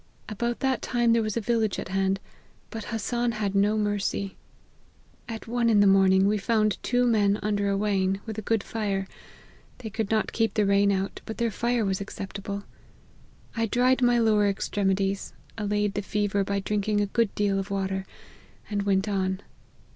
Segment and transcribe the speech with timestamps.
[0.27, 2.19] About that time there was a village at hand;
[2.71, 4.35] but Hassan had no mercy.
[5.29, 8.63] At one in the morning we found two men under a wain, with a good
[8.63, 9.07] fire;
[9.77, 12.63] they could not keep the rain out, but their fire was acceptable.
[13.55, 18.07] I dried my lower extremities, allayed the fever by drinking a good deal of water,
[18.71, 19.39] and went on.